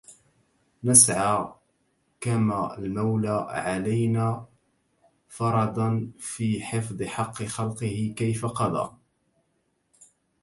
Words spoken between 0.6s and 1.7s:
نسعى